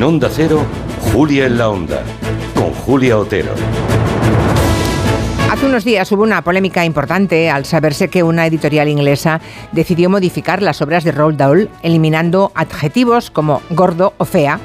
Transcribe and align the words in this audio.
En 0.00 0.04
Onda 0.04 0.30
Cero, 0.32 0.64
Julia 1.12 1.44
en 1.44 1.58
la 1.58 1.68
Onda, 1.68 2.02
con 2.54 2.72
Julia 2.72 3.18
Otero. 3.18 3.52
Hace 5.50 5.66
unos 5.66 5.84
días 5.84 6.10
hubo 6.10 6.22
una 6.22 6.40
polémica 6.40 6.86
importante 6.86 7.50
al 7.50 7.66
saberse 7.66 8.08
que 8.08 8.22
una 8.22 8.46
editorial 8.46 8.88
inglesa 8.88 9.42
decidió 9.72 10.08
modificar 10.08 10.62
las 10.62 10.80
obras 10.80 11.04
de 11.04 11.12
Roald 11.12 11.36
Dahl, 11.36 11.68
eliminando 11.82 12.50
adjetivos 12.54 13.30
como 13.30 13.60
gordo 13.68 14.14
o 14.16 14.24
fea 14.24 14.58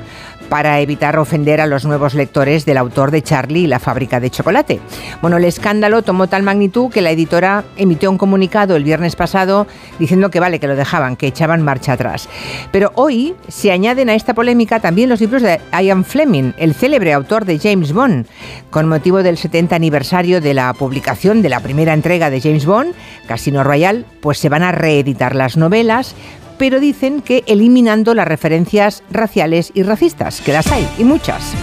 para 0.49 0.79
evitar 0.79 1.17
ofender 1.17 1.61
a 1.61 1.67
los 1.67 1.85
nuevos 1.85 2.13
lectores 2.13 2.65
del 2.65 2.77
autor 2.77 3.11
de 3.11 3.21
Charlie 3.21 3.63
y 3.63 3.67
la 3.67 3.79
fábrica 3.79 4.19
de 4.19 4.29
chocolate. 4.29 4.79
Bueno, 5.21 5.37
el 5.37 5.45
escándalo 5.45 6.01
tomó 6.01 6.27
tal 6.27 6.43
magnitud 6.43 6.91
que 6.91 7.01
la 7.01 7.11
editora 7.11 7.63
emitió 7.77 8.09
un 8.09 8.17
comunicado 8.17 8.75
el 8.75 8.83
viernes 8.83 9.15
pasado 9.15 9.67
diciendo 9.99 10.29
que 10.29 10.39
vale, 10.39 10.59
que 10.59 10.67
lo 10.67 10.75
dejaban, 10.75 11.15
que 11.15 11.27
echaban 11.27 11.61
marcha 11.61 11.93
atrás. 11.93 12.29
Pero 12.71 12.91
hoy 12.95 13.35
se 13.47 13.71
añaden 13.71 14.09
a 14.09 14.15
esta 14.15 14.33
polémica 14.33 14.79
también 14.79 15.09
los 15.09 15.21
libros 15.21 15.41
de 15.41 15.59
Ian 15.71 16.05
Fleming, 16.05 16.53
el 16.57 16.73
célebre 16.73 17.13
autor 17.13 17.45
de 17.45 17.59
James 17.59 17.93
Bond. 17.93 18.27
Con 18.69 18.87
motivo 18.87 19.23
del 19.23 19.37
70 19.37 19.75
aniversario 19.75 20.41
de 20.41 20.53
la 20.53 20.73
publicación 20.73 21.41
de 21.41 21.49
la 21.49 21.59
primera 21.59 21.93
entrega 21.93 22.29
de 22.29 22.41
James 22.41 22.65
Bond, 22.65 22.93
Casino 23.27 23.63
Royale, 23.63 24.05
pues 24.21 24.37
se 24.37 24.49
van 24.49 24.63
a 24.63 24.71
reeditar 24.71 25.35
las 25.35 25.57
novelas, 25.57 26.15
pero 26.57 26.79
dicen 26.79 27.21
que 27.21 27.43
eliminando 27.47 28.13
las 28.13 28.27
referencias 28.27 29.03
raciales 29.09 29.71
y 29.73 29.83
racistas, 29.83 30.41
que 30.41 30.53
las 30.53 30.71
hay, 30.71 30.87
y 30.97 31.03
muchas. 31.03 31.53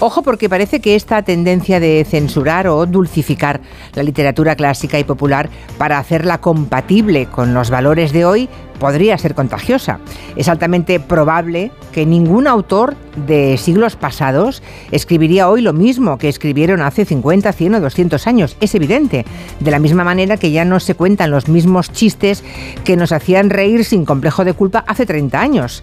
Ojo 0.00 0.22
porque 0.22 0.48
parece 0.48 0.78
que 0.78 0.94
esta 0.94 1.22
tendencia 1.22 1.80
de 1.80 2.06
censurar 2.08 2.68
o 2.68 2.86
dulcificar 2.86 3.60
la 3.94 4.04
literatura 4.04 4.54
clásica 4.54 4.96
y 4.96 5.02
popular 5.02 5.50
para 5.76 5.98
hacerla 5.98 6.38
compatible 6.38 7.26
con 7.26 7.52
los 7.52 7.68
valores 7.68 8.12
de 8.12 8.24
hoy 8.24 8.48
podría 8.78 9.18
ser 9.18 9.34
contagiosa. 9.34 9.98
Es 10.36 10.48
altamente 10.48 11.00
probable 11.00 11.72
que 11.90 12.06
ningún 12.06 12.46
autor 12.46 12.94
de 13.26 13.56
siglos 13.58 13.96
pasados 13.96 14.62
escribiría 14.92 15.48
hoy 15.48 15.62
lo 15.62 15.72
mismo 15.72 16.16
que 16.16 16.28
escribieron 16.28 16.80
hace 16.80 17.04
50, 17.04 17.52
100 17.52 17.74
o 17.74 17.80
200 17.80 18.24
años. 18.28 18.56
Es 18.60 18.76
evidente. 18.76 19.24
De 19.58 19.72
la 19.72 19.80
misma 19.80 20.04
manera 20.04 20.36
que 20.36 20.52
ya 20.52 20.64
no 20.64 20.78
se 20.78 20.94
cuentan 20.94 21.32
los 21.32 21.48
mismos 21.48 21.90
chistes 21.90 22.44
que 22.84 22.96
nos 22.96 23.10
hacían 23.10 23.50
reír 23.50 23.84
sin 23.84 24.04
complejo 24.04 24.44
de 24.44 24.52
culpa 24.52 24.84
hace 24.86 25.06
30 25.06 25.40
años. 25.40 25.82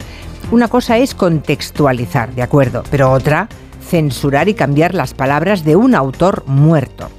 Una 0.51 0.69
cosa 0.69 0.97
es 0.97 1.15
contextualizar, 1.15 2.33
¿de 2.33 2.43
acuerdo? 2.43 2.83
Pero 2.89 3.11
otra 3.11 3.49
censurar 3.85 4.49
y 4.49 4.53
cambiar 4.53 4.93
las 4.93 5.13
palabras 5.13 5.63
de 5.63 5.75
un 5.75 5.95
autor 5.95 6.43
muerto. 6.47 7.09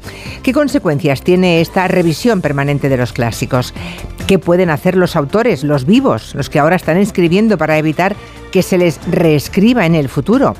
¿Qué 0.43 0.53
consecuencias 0.53 1.23
tiene 1.23 1.61
esta 1.61 1.89
revisión 1.89 2.41
permanente 2.41 2.89
de 2.89 2.97
los 2.97 3.13
clásicos? 3.13 3.75
¿Qué 4.27 4.39
pueden 4.39 4.71
hacer 4.71 4.97
los 4.97 5.17
autores, 5.17 5.65
los 5.65 5.87
vivos, 5.87 6.35
los 6.35 6.51
que 6.51 6.59
ahora 6.59 6.77
están 6.77 6.97
escribiendo 6.97 7.59
para 7.59 7.79
evitar 7.79 8.17
que 8.53 8.63
se 8.63 8.79
les 8.79 9.01
reescriba 9.11 9.87
en 9.87 9.95
el 9.95 10.09
futuro? 10.09 10.55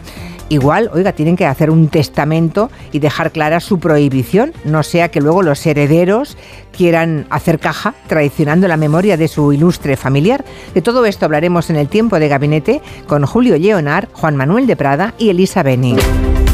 Igual, 0.49 0.91
oiga, 0.93 1.13
tienen 1.13 1.37
que 1.37 1.47
hacer 1.47 1.71
un 1.71 1.89
testamento 1.89 2.71
y 2.93 3.01
dejar 3.01 3.33
clara 3.33 3.59
su 3.61 3.81
prohibición, 3.81 4.53
no 4.65 4.83
sea 4.83 5.11
que 5.11 5.21
luego 5.21 5.43
los 5.43 5.65
herederos 5.67 6.37
quieran 6.77 7.27
hacer 7.31 7.59
caja 7.59 7.95
traicionando 8.07 8.69
la 8.69 8.77
memoria 8.77 9.17
de 9.17 9.29
su 9.29 9.53
ilustre 9.53 9.97
familiar. 9.97 10.45
De 10.75 10.83
todo 10.83 11.05
esto 11.07 11.25
hablaremos 11.25 11.71
en 11.71 11.77
el 11.77 11.89
tiempo 11.89 12.21
de 12.21 12.29
gabinete 12.29 12.81
con 13.09 13.27
Julio 13.27 13.59
Leonard, 13.59 14.09
Juan 14.13 14.37
Manuel 14.37 14.67
de 14.67 14.77
Prada 14.77 15.15
y 15.19 15.31
Elisa 15.31 15.63
Beni. 15.63 15.97